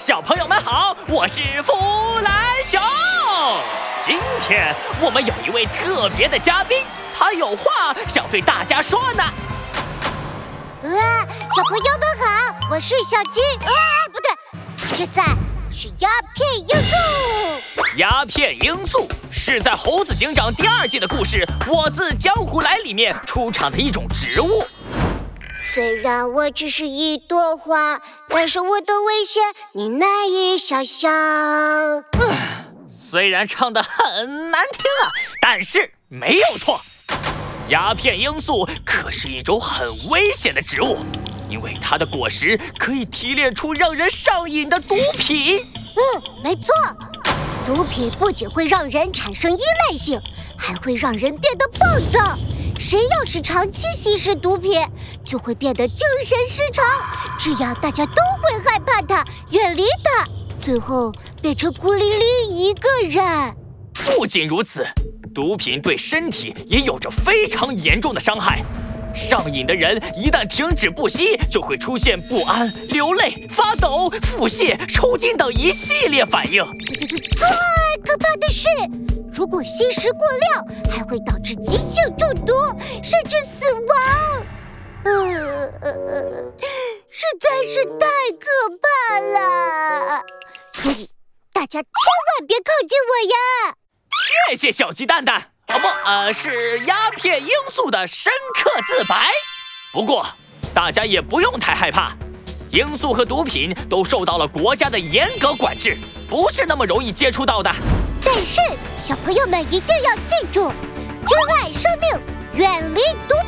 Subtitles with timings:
[0.00, 1.74] 小朋友们好，我是弗
[2.22, 2.80] 兰熊。
[4.00, 9.22] 今天我们有一位特别的嘉宾，他有话想对大家说呢。
[9.22, 9.34] 啊，
[11.54, 13.42] 小朋友们好，我是小鸡。
[13.62, 13.68] 啊，
[14.10, 14.30] 不对，
[14.96, 15.22] 现在
[15.70, 16.96] 是鸦片罂粟。
[17.96, 24.59] 鸦片罂粟是在《猴子警长》第二季的故事《我自江湖来》里面出场的一种植物。
[25.72, 29.42] 虽然我只是一朵花，但是我的危险
[29.72, 31.12] 你难以想象。
[32.88, 36.80] 虽然唱的很难听啊，但是没有错。
[37.68, 40.96] 鸦片罂粟可是一种很危险的植物，
[41.48, 45.64] 因为它的果实可以提炼出让人上瘾的毒品。
[45.94, 46.74] 嗯，没错，
[47.64, 50.20] 毒品不仅会让人产生依赖性，
[50.58, 52.36] 还会让人变得暴躁。
[52.80, 54.80] 谁要是长期吸食毒品，
[55.22, 56.82] 就会变得精神失常，
[57.38, 60.26] 这样大家都会害怕他，远离他，
[60.58, 61.12] 最后
[61.42, 63.54] 变成孤零零一个人。
[63.92, 64.82] 不仅如此，
[65.34, 68.64] 毒品对身体也有着非常严重的伤害。
[69.14, 76.64] 上瘾的人一旦停止不吸，就会出现不安、流泪、发抖、腹泻、抽筋等一系列反应。
[76.64, 77.46] 最
[78.02, 78.66] 可怕的是。
[79.40, 82.52] 如果吸食过量，还会导致急性中毒，
[83.02, 83.96] 甚至死亡。
[85.02, 85.72] 呃，
[87.08, 88.06] 实在是太
[88.38, 88.46] 可
[88.82, 90.22] 怕了。
[90.74, 91.08] 所以
[91.54, 93.74] 大家千万别靠近我呀！
[94.50, 95.40] 谢谢小鸡蛋蛋。
[95.68, 99.26] 哦不，呃，是鸦片罂粟的深刻自白。
[99.90, 100.26] 不过
[100.74, 102.14] 大家也不用太害怕，
[102.70, 105.96] 罂粟和毒品都受到了国家的严格管制，
[106.28, 107.74] 不是那么容易接触到的。
[108.32, 108.60] 但是，
[109.02, 110.72] 小朋友们一定要记住：
[111.26, 113.39] 珍爱生命，远离毒。